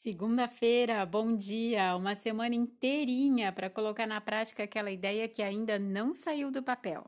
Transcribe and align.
Segunda-feira, 0.00 1.04
bom 1.04 1.36
dia, 1.36 1.94
uma 1.94 2.14
semana 2.14 2.54
inteirinha 2.54 3.52
para 3.52 3.68
colocar 3.68 4.06
na 4.06 4.18
prática 4.18 4.62
aquela 4.62 4.90
ideia 4.90 5.28
que 5.28 5.42
ainda 5.42 5.78
não 5.78 6.14
saiu 6.14 6.50
do 6.50 6.62
papel. 6.62 7.04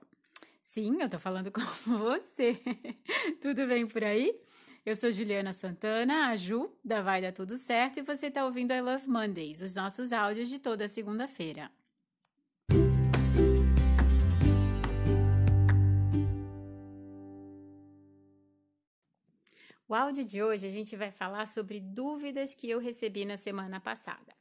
Sim, 0.60 1.00
eu 1.00 1.08
tô 1.08 1.18
falando 1.18 1.48
com 1.50 1.62
você. 1.96 2.54
Tudo 3.40 3.66
bem 3.66 3.86
por 3.86 4.04
aí? 4.04 4.38
Eu 4.84 4.94
sou 4.94 5.10
Juliana 5.10 5.54
Santana, 5.54 6.26
a 6.26 6.36
Ju, 6.36 6.70
da 6.84 7.00
Vai 7.00 7.22
Dar 7.22 7.32
Tudo 7.32 7.56
Certo, 7.56 7.98
e 7.98 8.02
você 8.02 8.26
está 8.26 8.44
ouvindo 8.44 8.74
I 8.74 8.82
Love 8.82 9.08
Mondays, 9.08 9.62
os 9.62 9.74
nossos 9.74 10.12
áudios 10.12 10.50
de 10.50 10.58
toda 10.58 10.86
segunda-feira. 10.86 11.70
O 19.92 19.94
áudio 19.94 20.24
de 20.24 20.42
hoje 20.42 20.66
a 20.66 20.70
gente 20.70 20.96
vai 20.96 21.10
falar 21.10 21.46
sobre 21.46 21.78
dúvidas 21.78 22.54
que 22.54 22.66
eu 22.66 22.78
recebi 22.78 23.26
na 23.26 23.36
semana 23.36 23.78
passada. 23.78 24.34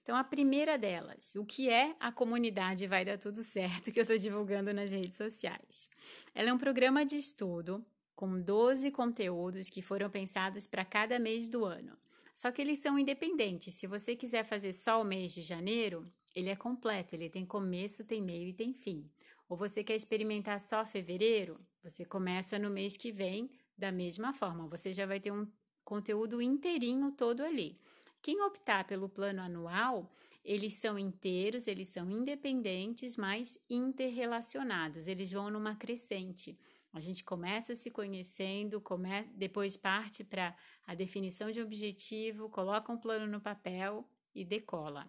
Então, 0.00 0.14
a 0.14 0.22
primeira 0.22 0.78
delas, 0.78 1.34
o 1.34 1.44
que 1.44 1.68
é 1.68 1.96
a 1.98 2.12
comunidade 2.12 2.86
Vai 2.86 3.04
Dar 3.04 3.18
Tudo 3.18 3.42
Certo, 3.42 3.90
que 3.90 3.98
eu 3.98 4.02
estou 4.02 4.16
divulgando 4.16 4.72
nas 4.72 4.92
redes 4.92 5.16
sociais? 5.16 5.90
Ela 6.32 6.50
é 6.50 6.52
um 6.52 6.58
programa 6.58 7.04
de 7.04 7.16
estudo 7.16 7.84
com 8.14 8.36
12 8.36 8.92
conteúdos 8.92 9.68
que 9.68 9.82
foram 9.82 10.08
pensados 10.08 10.64
para 10.64 10.84
cada 10.84 11.18
mês 11.18 11.48
do 11.48 11.64
ano. 11.64 11.98
Só 12.32 12.52
que 12.52 12.62
eles 12.62 12.78
são 12.78 12.96
independentes. 12.96 13.74
Se 13.74 13.88
você 13.88 14.14
quiser 14.14 14.44
fazer 14.44 14.72
só 14.72 15.02
o 15.02 15.04
mês 15.04 15.34
de 15.34 15.42
janeiro, 15.42 16.08
ele 16.36 16.50
é 16.50 16.54
completo, 16.54 17.16
ele 17.16 17.28
tem 17.28 17.44
começo, 17.44 18.04
tem 18.04 18.22
meio 18.22 18.46
e 18.46 18.54
tem 18.54 18.72
fim. 18.72 19.10
Ou 19.48 19.56
você 19.56 19.82
quer 19.82 19.96
experimentar 19.96 20.60
só 20.60 20.86
fevereiro, 20.86 21.58
você 21.82 22.04
começa 22.04 22.60
no 22.60 22.70
mês 22.70 22.96
que 22.96 23.10
vem 23.10 23.50
da 23.76 23.90
mesma 23.92 24.32
forma, 24.32 24.68
você 24.68 24.92
já 24.92 25.06
vai 25.06 25.20
ter 25.20 25.32
um 25.32 25.46
conteúdo 25.84 26.40
inteirinho 26.40 27.12
todo 27.12 27.42
ali. 27.42 27.78
Quem 28.22 28.40
optar 28.40 28.86
pelo 28.86 29.08
plano 29.08 29.42
anual, 29.42 30.10
eles 30.44 30.74
são 30.74 30.98
inteiros, 30.98 31.66
eles 31.66 31.88
são 31.88 32.10
independentes, 32.10 33.16
mas 33.16 33.64
interrelacionados, 33.68 35.06
eles 35.06 35.30
vão 35.30 35.50
numa 35.50 35.74
crescente. 35.74 36.58
A 36.92 37.00
gente 37.00 37.24
começa 37.24 37.74
se 37.74 37.90
conhecendo, 37.90 38.80
come... 38.80 39.24
depois 39.34 39.76
parte 39.76 40.22
para 40.22 40.56
a 40.86 40.94
definição 40.94 41.50
de 41.50 41.60
objetivo, 41.60 42.48
coloca 42.48 42.92
um 42.92 42.96
plano 42.96 43.26
no 43.26 43.40
papel 43.40 44.08
e 44.34 44.44
decola. 44.44 45.06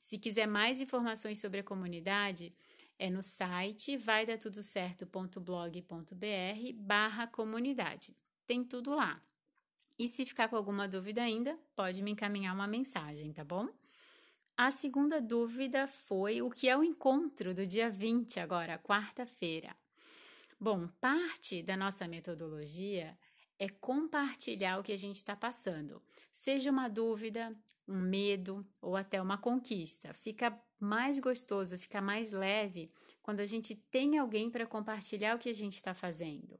Se 0.00 0.16
quiser 0.16 0.46
mais 0.46 0.80
informações 0.80 1.40
sobre 1.40 1.60
a 1.60 1.64
comunidade, 1.64 2.54
é 2.98 3.10
no 3.10 3.22
site 3.22 3.96
vaidatudocerto.blog.br 3.96 6.72
barra 6.76 7.26
comunidade. 7.26 8.14
Tem 8.46 8.64
tudo 8.64 8.94
lá. 8.94 9.20
E 9.98 10.08
se 10.08 10.26
ficar 10.26 10.48
com 10.48 10.56
alguma 10.56 10.88
dúvida 10.88 11.22
ainda, 11.22 11.58
pode 11.76 12.02
me 12.02 12.10
encaminhar 12.10 12.54
uma 12.54 12.66
mensagem, 12.66 13.32
tá 13.32 13.44
bom? 13.44 13.68
A 14.56 14.70
segunda 14.70 15.20
dúvida 15.20 15.86
foi 15.86 16.40
o 16.40 16.50
que 16.50 16.68
é 16.68 16.76
o 16.76 16.84
encontro 16.84 17.52
do 17.52 17.66
dia 17.66 17.90
20, 17.90 18.38
agora, 18.38 18.78
quarta-feira. 18.78 19.74
Bom, 20.60 20.88
parte 21.00 21.62
da 21.62 21.76
nossa 21.76 22.06
metodologia 22.06 23.12
é 23.58 23.68
compartilhar 23.68 24.78
o 24.78 24.82
que 24.82 24.92
a 24.92 24.98
gente 24.98 25.16
está 25.16 25.36
passando, 25.36 26.02
seja 26.32 26.70
uma 26.70 26.88
dúvida, 26.88 27.56
um 27.86 28.00
medo 28.00 28.66
ou 28.80 28.96
até 28.96 29.20
uma 29.20 29.38
conquista. 29.38 30.12
Fica 30.12 30.58
mais 30.80 31.18
gostoso, 31.18 31.78
fica 31.78 32.00
mais 32.00 32.32
leve 32.32 32.90
quando 33.22 33.40
a 33.40 33.46
gente 33.46 33.74
tem 33.74 34.18
alguém 34.18 34.50
para 34.50 34.66
compartilhar 34.66 35.36
o 35.36 35.38
que 35.38 35.48
a 35.48 35.54
gente 35.54 35.74
está 35.74 35.94
fazendo. 35.94 36.58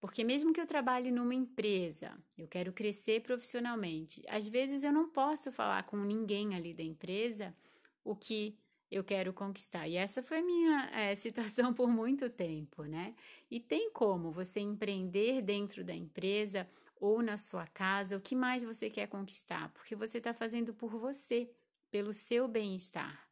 Porque 0.00 0.24
mesmo 0.24 0.52
que 0.52 0.60
eu 0.60 0.66
trabalhe 0.66 1.10
numa 1.10 1.34
empresa, 1.34 2.10
eu 2.38 2.48
quero 2.48 2.72
crescer 2.72 3.20
profissionalmente, 3.20 4.22
às 4.28 4.48
vezes 4.48 4.82
eu 4.82 4.92
não 4.92 5.10
posso 5.10 5.52
falar 5.52 5.82
com 5.82 5.98
ninguém 5.98 6.54
ali 6.54 6.72
da 6.72 6.82
empresa 6.82 7.54
o 8.02 8.16
que 8.16 8.58
eu 8.90 9.04
quero 9.04 9.32
conquistar. 9.32 9.86
E 9.86 9.96
essa 9.96 10.22
foi 10.22 10.38
a 10.38 10.42
minha 10.42 10.90
é, 10.92 11.14
situação 11.16 11.72
por 11.72 11.88
muito 11.88 12.28
tempo, 12.28 12.84
né? 12.84 13.14
E 13.50 13.60
tem 13.60 13.90
como 13.90 14.32
você 14.32 14.60
empreender 14.60 15.42
dentro 15.42 15.84
da 15.84 15.94
empresa 15.94 16.66
ou 16.96 17.22
na 17.22 17.36
sua 17.36 17.66
casa, 17.66 18.16
o 18.16 18.20
que 18.20 18.34
mais 18.34 18.62
você 18.62 18.90
quer 18.90 19.06
conquistar? 19.06 19.72
Porque 19.72 19.94
você 19.94 20.18
está 20.18 20.34
fazendo 20.34 20.74
por 20.74 20.90
você, 20.90 21.50
pelo 21.90 22.12
seu 22.12 22.46
bem-estar. 22.46 23.26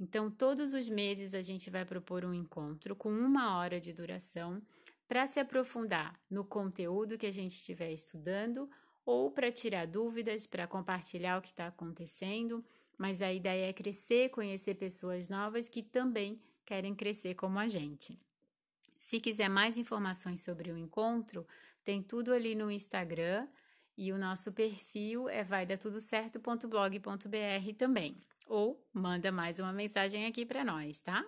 Então, 0.00 0.30
todos 0.30 0.74
os 0.74 0.88
meses 0.88 1.34
a 1.34 1.42
gente 1.42 1.70
vai 1.70 1.84
propor 1.84 2.24
um 2.24 2.34
encontro 2.34 2.96
com 2.96 3.12
uma 3.12 3.56
hora 3.58 3.78
de 3.78 3.92
duração 3.92 4.60
para 5.06 5.26
se 5.26 5.38
aprofundar 5.38 6.18
no 6.28 6.44
conteúdo 6.44 7.18
que 7.18 7.26
a 7.26 7.30
gente 7.30 7.52
estiver 7.52 7.92
estudando 7.92 8.68
ou 9.04 9.30
para 9.30 9.52
tirar 9.52 9.86
dúvidas, 9.86 10.46
para 10.46 10.66
compartilhar 10.66 11.38
o 11.38 11.42
que 11.42 11.48
está 11.48 11.66
acontecendo. 11.66 12.64
Mas 13.02 13.20
a 13.20 13.30
ideia 13.32 13.68
é 13.68 13.72
crescer, 13.72 14.30
conhecer 14.30 14.76
pessoas 14.76 15.28
novas 15.28 15.68
que 15.68 15.82
também 15.82 16.40
querem 16.64 16.94
crescer 16.94 17.34
como 17.34 17.58
a 17.58 17.66
gente. 17.66 18.16
Se 18.96 19.18
quiser 19.18 19.48
mais 19.48 19.76
informações 19.76 20.40
sobre 20.40 20.70
o 20.70 20.78
encontro, 20.78 21.44
tem 21.82 22.00
tudo 22.00 22.32
ali 22.32 22.54
no 22.54 22.70
Instagram 22.70 23.48
e 23.98 24.12
o 24.12 24.18
nosso 24.18 24.52
perfil 24.52 25.28
é 25.28 25.42
vaidattudocerto.blog.br 25.42 27.74
também 27.76 28.16
ou 28.46 28.80
manda 28.92 29.32
mais 29.32 29.58
uma 29.58 29.72
mensagem 29.72 30.26
aqui 30.26 30.46
para 30.46 30.64
nós, 30.64 31.00
tá? 31.00 31.26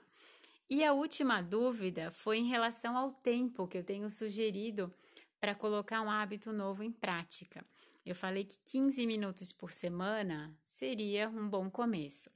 E 0.71 0.85
a 0.85 0.93
última 0.93 1.43
dúvida 1.43 2.13
foi 2.13 2.39
em 2.39 2.47
relação 2.47 2.97
ao 2.97 3.11
tempo 3.11 3.67
que 3.67 3.79
eu 3.79 3.83
tenho 3.83 4.09
sugerido 4.13 4.95
para 5.41 5.57
colocar 5.57 6.03
um 6.03 6.09
hábito 6.09 6.53
novo 6.53 6.85
em 6.85 6.93
prática. 6.93 7.65
Eu 8.05 8.15
falei 8.15 8.45
que 8.45 8.59
15 8.67 9.07
minutos 9.07 9.51
por 9.51 9.71
semana 9.71 10.55
seria 10.63 11.29
um 11.29 11.49
bom 11.49 11.71
começo. 11.71 12.31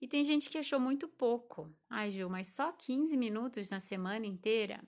E 0.00 0.06
tem 0.06 0.22
gente 0.22 0.50
que 0.50 0.58
achou 0.58 0.78
muito 0.78 1.08
pouco. 1.08 1.74
Ai, 1.88 2.10
Gil, 2.10 2.28
mas 2.28 2.48
só 2.48 2.72
15 2.72 3.16
minutos 3.16 3.70
na 3.70 3.80
semana 3.80 4.26
inteira? 4.26 4.82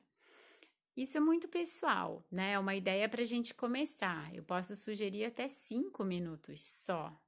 Isso 0.94 1.16
é 1.16 1.20
muito 1.20 1.48
pessoal, 1.48 2.26
né? 2.30 2.52
É 2.52 2.58
uma 2.58 2.74
ideia 2.74 3.08
para 3.08 3.22
a 3.22 3.24
gente 3.26 3.54
começar. 3.54 4.34
Eu 4.34 4.42
posso 4.42 4.76
sugerir 4.76 5.24
até 5.24 5.48
5 5.48 6.04
minutos 6.04 6.64
só, 6.64 7.18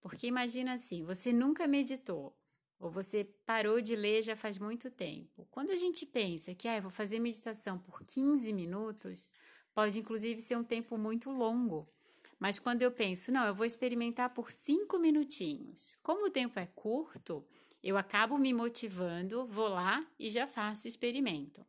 porque 0.00 0.26
imagina 0.26 0.74
assim, 0.74 1.04
você 1.04 1.32
nunca 1.32 1.66
meditou, 1.66 2.32
ou 2.78 2.90
você 2.90 3.24
parou 3.44 3.80
de 3.80 3.96
ler 3.96 4.22
já 4.22 4.36
faz 4.36 4.58
muito 4.58 4.90
tempo. 4.90 5.46
Quando 5.50 5.70
a 5.70 5.76
gente 5.76 6.06
pensa 6.06 6.54
que 6.54 6.68
ah, 6.68 6.80
vou 6.80 6.90
fazer 6.90 7.18
meditação 7.18 7.78
por 7.78 8.04
15 8.04 8.52
minutos, 8.52 9.32
pode 9.74 9.98
inclusive 9.98 10.40
ser 10.40 10.56
um 10.56 10.64
tempo 10.64 10.96
muito 10.96 11.30
longo. 11.30 11.88
Mas 12.38 12.58
quando 12.58 12.82
eu 12.82 12.90
penso, 12.90 13.32
não, 13.32 13.46
eu 13.46 13.54
vou 13.54 13.64
experimentar 13.64 14.30
por 14.34 14.50
5 14.50 14.98
minutinhos. 14.98 15.96
Como 16.02 16.26
o 16.26 16.30
tempo 16.30 16.58
é 16.58 16.66
curto, 16.66 17.46
eu 17.82 17.96
acabo 17.96 18.36
me 18.36 18.52
motivando, 18.52 19.46
vou 19.46 19.68
lá 19.68 20.06
e 20.18 20.28
já 20.28 20.46
faço 20.46 20.86
o 20.86 20.88
experimento. 20.88 21.64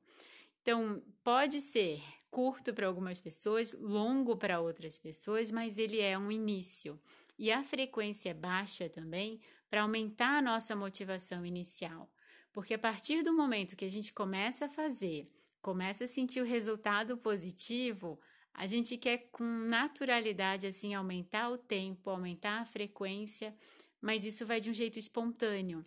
Então, 0.61 1.01
pode 1.23 1.61
ser 1.61 2.01
curto 2.29 2.73
para 2.73 2.87
algumas 2.87 3.21
pessoas, 3.21 3.73
longo 3.79 4.35
para 4.35 4.59
outras 4.59 4.99
pessoas, 4.99 5.49
mas 5.49 5.77
ele 5.77 6.01
é 6.01 6.17
um 6.17 6.31
início 6.31 6.99
e 7.39 7.51
a 7.51 7.63
frequência 7.63 8.33
baixa 8.33 8.89
também 8.89 9.39
para 9.69 9.81
aumentar 9.81 10.37
a 10.37 10.41
nossa 10.41 10.75
motivação 10.75 11.45
inicial. 11.45 12.11
Porque 12.51 12.73
a 12.73 12.79
partir 12.79 13.21
do 13.21 13.33
momento 13.33 13.75
que 13.75 13.85
a 13.85 13.89
gente 13.89 14.11
começa 14.11 14.65
a 14.65 14.69
fazer, 14.69 15.31
começa 15.61 16.05
a 16.05 16.07
sentir 16.07 16.41
o 16.41 16.45
resultado 16.45 17.17
positivo, 17.17 18.19
a 18.57 18.65
gente 18.65 18.97
quer 18.97 19.29
com 19.31 19.45
naturalidade 19.45 20.67
assim 20.67 20.93
aumentar 20.93 21.49
o 21.49 21.57
tempo, 21.57 22.09
aumentar 22.09 22.59
a 22.59 22.65
frequência, 22.65 23.55
mas 24.01 24.25
isso 24.25 24.45
vai 24.45 24.59
de 24.59 24.69
um 24.69 24.73
jeito 24.73 24.99
espontâneo. 24.99 25.85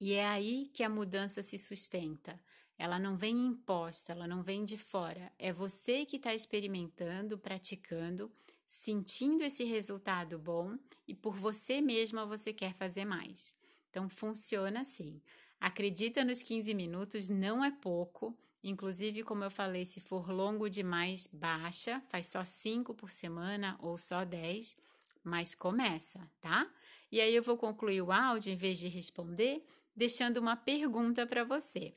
E 0.00 0.14
é 0.14 0.26
aí 0.26 0.70
que 0.74 0.82
a 0.82 0.88
mudança 0.88 1.42
se 1.42 1.56
sustenta. 1.58 2.40
Ela 2.76 2.98
não 2.98 3.16
vem 3.16 3.38
imposta, 3.38 4.12
ela 4.12 4.26
não 4.26 4.42
vem 4.42 4.64
de 4.64 4.76
fora. 4.76 5.30
É 5.38 5.52
você 5.52 6.04
que 6.04 6.16
está 6.16 6.34
experimentando, 6.34 7.38
praticando 7.38 8.32
sentindo 8.70 9.42
esse 9.42 9.64
resultado 9.64 10.38
bom 10.38 10.78
e 11.08 11.12
por 11.12 11.34
você 11.34 11.80
mesma 11.80 12.24
você 12.24 12.52
quer 12.52 12.72
fazer 12.72 13.04
mais. 13.04 13.56
Então 13.90 14.08
funciona 14.08 14.82
assim. 14.82 15.20
Acredita 15.58 16.24
nos 16.24 16.40
15 16.40 16.72
minutos, 16.72 17.28
não 17.28 17.64
é 17.64 17.72
pouco. 17.72 18.38
Inclusive, 18.62 19.22
como 19.22 19.42
eu 19.42 19.50
falei, 19.50 19.86
se 19.86 20.00
for 20.00 20.30
longo 20.30 20.68
demais, 20.68 21.26
baixa, 21.26 22.02
faz 22.08 22.26
só 22.26 22.44
5 22.44 22.94
por 22.94 23.10
semana 23.10 23.76
ou 23.80 23.96
só 23.96 24.24
10, 24.24 24.76
mas 25.24 25.54
começa, 25.54 26.28
tá? 26.40 26.70
E 27.10 27.20
aí 27.20 27.34
eu 27.34 27.42
vou 27.42 27.56
concluir 27.56 28.02
o 28.02 28.12
áudio 28.12 28.52
em 28.52 28.56
vez 28.56 28.78
de 28.78 28.88
responder, 28.88 29.64
deixando 29.96 30.36
uma 30.36 30.56
pergunta 30.56 31.26
para 31.26 31.42
você. 31.42 31.94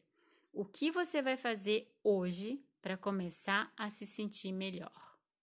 O 0.54 0.64
que 0.64 0.90
você 0.90 1.22
vai 1.22 1.36
fazer 1.36 1.92
hoje 2.04 2.64
para 2.82 2.96
começar 2.96 3.72
a 3.78 3.90
se 3.90 4.06
sentir 4.06 4.52
melhor? 4.52 4.92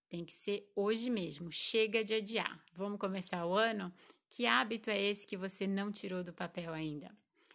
Tem 0.08 0.24
que 0.24 0.32
ser 0.32 0.70
hoje 0.74 1.08
mesmo. 1.08 1.52
Chega 1.52 2.02
de 2.02 2.14
adiar. 2.14 2.58
Vamos 2.74 2.98
começar 2.98 3.46
o 3.46 3.54
ano? 3.54 3.92
Que 4.28 4.46
hábito 4.46 4.90
é 4.90 5.00
esse 5.00 5.26
que 5.26 5.36
você 5.36 5.66
não 5.66 5.92
tirou 5.92 6.24
do 6.24 6.32
papel 6.32 6.72
ainda? 6.72 7.08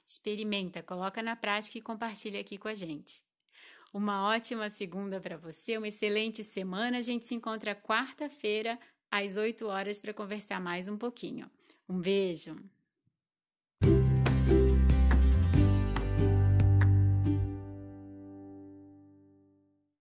Experimenta, 0.06 0.84
coloca 0.84 1.22
na 1.24 1.36
prática 1.36 1.78
e 1.78 1.82
compartilha 1.82 2.40
aqui 2.40 2.58
com 2.58 2.68
a 2.68 2.76
gente. 2.76 3.24
Uma 3.96 4.28
ótima 4.28 4.70
segunda 4.70 5.22
para 5.22 5.38
você, 5.38 5.78
uma 5.78 5.88
excelente 5.88 6.44
semana. 6.44 6.98
A 6.98 7.02
gente 7.02 7.26
se 7.26 7.34
encontra 7.34 7.74
quarta-feira 7.74 8.78
às 9.10 9.38
8 9.38 9.68
horas 9.68 10.00
para 10.00 10.14
conversar 10.14 10.60
mais 10.60 10.90
um 10.90 10.98
pouquinho. 10.98 11.50
Um 11.88 12.02
beijo! 12.02 12.58